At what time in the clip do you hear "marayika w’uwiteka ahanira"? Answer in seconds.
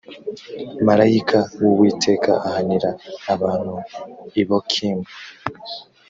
0.85-2.89